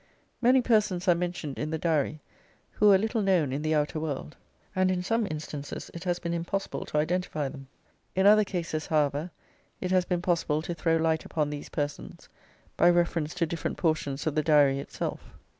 Many 0.41 0.63
persons 0.63 1.07
are 1.07 1.13
mentioned 1.13 1.59
in 1.59 1.69
the 1.69 1.77
Diary 1.77 2.21
who 2.71 2.87
were 2.87 2.97
little 2.97 3.21
known 3.21 3.53
in 3.53 3.61
the 3.61 3.75
outer 3.75 3.99
world, 3.99 4.35
and 4.75 4.89
in 4.89 5.03
some 5.03 5.27
instances 5.29 5.91
it 5.93 6.05
has 6.05 6.17
been 6.17 6.33
impossible 6.33 6.87
to 6.87 6.97
identify 6.97 7.47
them. 7.49 7.67
In 8.15 8.25
other 8.25 8.43
cases, 8.43 8.87
however, 8.87 9.29
it 9.79 9.91
has 9.91 10.05
been 10.05 10.23
possible 10.23 10.63
to 10.63 10.73
throw 10.73 10.97
light 10.97 11.23
upon 11.23 11.51
these 11.51 11.69
persons 11.69 12.29
by 12.77 12.89
reference 12.89 13.35
to 13.35 13.45
different 13.45 13.77
portions 13.77 14.25
of 14.25 14.33
the 14.33 14.41
Diary 14.41 14.79
itself. 14.79 15.23